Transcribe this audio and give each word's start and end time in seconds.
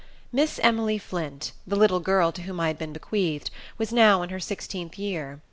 Miss 0.31 0.59
Emily 0.63 0.97
Flint, 0.97 1.51
the 1.67 1.75
little 1.75 1.99
girl 1.99 2.31
to 2.31 2.41
whom 2.41 2.59
I 2.59 2.69
had 2.69 2.79
been 2.79 2.91
bequeathed, 2.91 3.51
was 3.77 3.93
now 3.93 4.23
in 4.23 4.29
her 4.29 4.39
sixteenth 4.39 4.97
year. 4.97 5.39